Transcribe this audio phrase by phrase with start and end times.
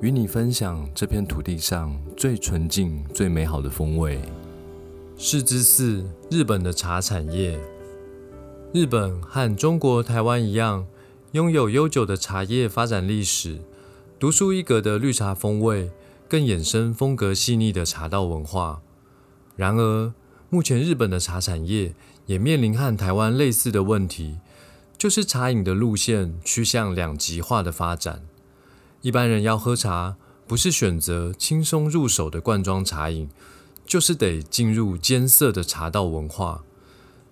[0.00, 4.20] 与你分享这片土地上最纯净、最美好的风味。
[5.16, 7.58] 四之四，日本的茶产业。
[8.72, 10.86] 日本和中国台湾一样，
[11.30, 13.60] 拥有悠久的茶叶发展历史，
[14.18, 15.92] 独树一格的绿茶风味，
[16.28, 18.82] 更衍生风格细腻的茶道文化。
[19.54, 20.12] 然而，
[20.50, 21.94] 目前日本的茶产业
[22.26, 24.38] 也面临和台湾类似的问题，
[24.98, 28.24] 就是茶饮的路线趋向两极化的发展。
[29.04, 33.28] 一般人要喝茶，不是选择轻松入手的罐装茶饮，
[33.84, 36.64] 就是得进入艰涩的茶道文化。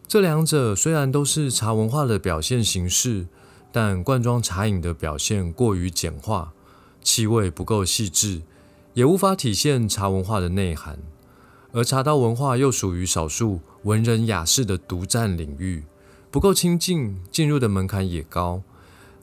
[0.06, 3.26] 这两者虽然都是茶文化的表现形式，
[3.72, 6.52] 但罐装茶饮的表现过于简化，
[7.02, 8.42] 气味不够细致，
[8.92, 10.98] 也无法体现茶文化的内涵。
[11.72, 15.84] 而茶道文化又属于少数文人雅士的独占领域，
[16.30, 18.62] 不够亲近，进入的门槛也高。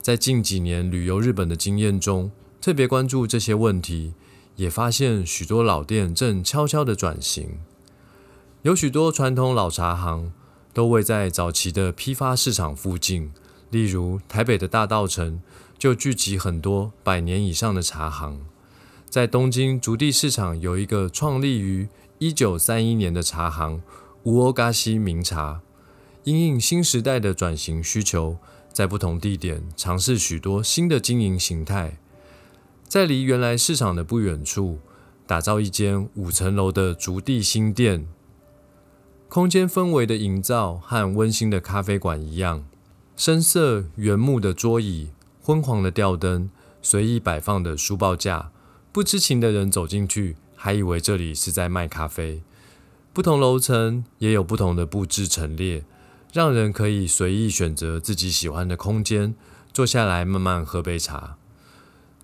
[0.02, 4.12] 在近几年旅游日本的经验中，特别关注这些问题，
[4.56, 7.58] 也发现许多老店正悄悄的转型。
[8.62, 10.32] 有许多传统老茶行
[10.74, 13.32] 都位在早期的批发市场附近，
[13.70, 15.40] 例如台北的大道城
[15.78, 18.44] 就聚集很多百年以上的茶行。
[19.08, 21.88] 在东京竹地市场有一个创立于
[22.18, 23.80] 一九三一年的茶行——
[24.24, 25.62] 乌欧嘎西名茶，
[26.24, 28.36] 因应新时代的转型需求，
[28.70, 31.96] 在不同地点尝试许多新的经营形态。
[32.90, 34.80] 在离原来市场的不远处，
[35.24, 38.08] 打造一间五层楼的竹地新店，
[39.28, 42.64] 空间氛围的营造和温馨的咖啡馆一样，
[43.16, 45.10] 深色原木的桌椅，
[45.40, 46.50] 昏黄的吊灯，
[46.82, 48.50] 随意摆放的书报架，
[48.90, 52.42] 不知情的人走进去，还以为这里是在卖咖啡。
[53.12, 55.84] 不同楼层也有不同的布置陈列，
[56.32, 59.36] 让人可以随意选择自己喜欢的空间，
[59.72, 61.36] 坐下来慢慢喝杯茶。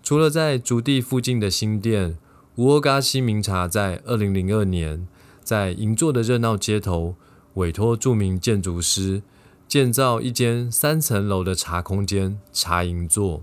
[0.06, 2.16] 除了在竹地附近的新店，
[2.54, 5.08] 吴欧嘎西名茶在二零零二年
[5.42, 7.16] 在银座的热闹街头，
[7.54, 9.24] 委托著名建筑师
[9.66, 13.42] 建造一间三层楼的茶空间——茶银座，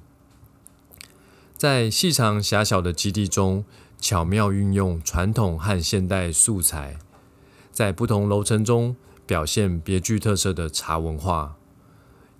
[1.57, 3.65] 在细长狭小的基地中，
[3.99, 6.97] 巧妙运用传统和现代素材，
[7.73, 8.95] 在不同楼层中
[9.25, 11.57] 表现别具特色的茶文化。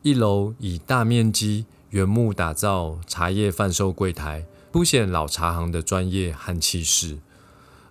[0.02, 1.66] 一楼以大面积。
[1.94, 7.20] 原木打造茶叶贩售柜台，凸显老茶行的专业和气势。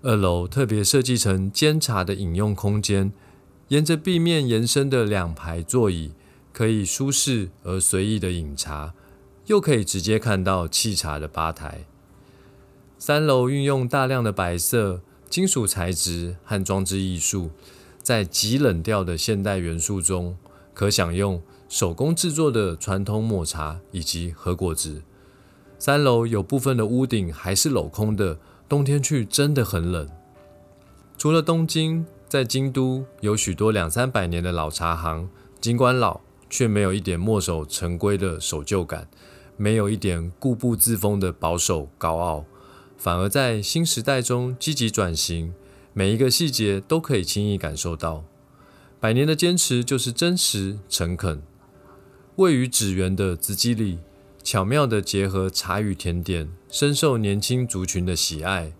[0.02, 3.12] 二楼特别设计成煎茶的饮用空间，
[3.68, 6.10] 沿着壁面延伸的两排座椅，
[6.52, 8.92] 可以舒适而随意的饮茶，
[9.46, 11.84] 又可以直接看到沏茶的吧台。
[12.98, 17.52] 三楼运用大量的白色、金属材质和装置艺术，
[18.02, 20.36] 在极冷调的现代元素中，
[20.74, 21.40] 可享用。
[21.72, 25.00] 手工制作的传统抹茶以及和果子。
[25.78, 28.38] 三楼有部分的屋顶还是镂空的，
[28.68, 30.06] 冬天去真的很冷。
[31.16, 35.30] 除了东京，在京都有许多两三百年的老茶行，
[35.62, 39.08] 尽管老，却没有一点墨守成规的守旧感，
[39.56, 42.44] 没有一点固步自封的保守高傲，
[42.98, 45.54] 反而在新时代中积极转型，
[45.94, 48.24] 每一个细节都可以轻易感受到。
[49.00, 51.42] 百年的坚持就是真实诚恳。
[52.36, 53.98] 位于纸园的紫基里，
[54.42, 58.72] 巧妙地结合茶与甜点，深受年轻族群的喜爱。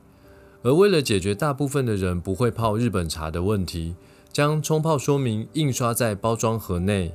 [0.63, 3.95] 而为了解决大部分的人不会泡日本茶的问题，
[4.33, 7.15] 将冲泡说明印刷在包装盒内，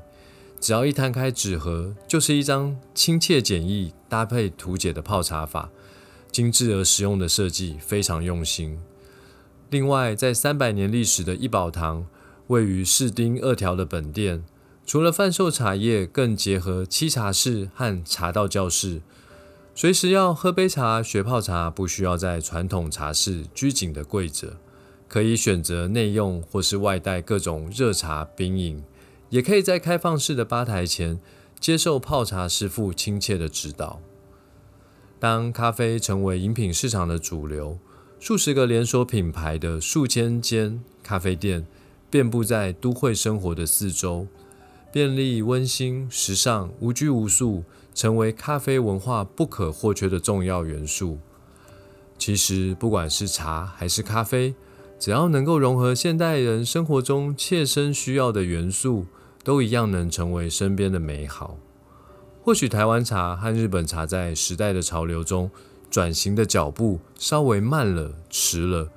[0.59, 5.71] 只要一摊开纸盒，就是一张亲切简易、搭配图解的泡茶法，
[6.31, 8.77] 精致而实用的设计非常用心。
[9.71, 12.05] 另外，在三百年历史的一宝堂，
[12.47, 14.43] 位于士丁二条的本店。
[14.87, 19.01] 除了贩售茶叶，更结合沏茶室和茶道教室。
[19.75, 24.55] 随时要喝杯茶、学泡茶，不需要在传统茶室拘谨的跪着，
[25.09, 28.81] 可以选择内用或是外带各种热茶冰饮，
[29.29, 31.19] 也可以在开放式的吧台前
[31.59, 33.99] 接受泡茶师傅亲切的指导。
[35.19, 37.77] 当咖啡成为饮品市场的主流，
[38.21, 41.67] 数十个连锁品牌的数千间咖啡店
[42.09, 44.27] 遍布在都会生活的四周。
[44.97, 47.63] 便利、温馨、时尚、无拘无束，
[47.93, 51.19] 成为咖啡文化不可或缺的重要元素。
[52.17, 54.55] 其实，不管是茶还是咖啡，
[54.97, 59.05] 只要能够融合现代人生活中切身需要的元素，
[59.43, 61.59] 都一样能成为身边的美好。
[62.41, 65.51] 或许台湾茶和日本茶在时代的潮流中
[65.91, 68.89] 转型的脚步稍微慢了、迟了，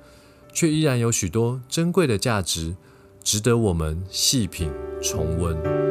[0.51, 2.75] 却依然有许多珍贵的价值，
[3.23, 5.90] 值得我们细品重温。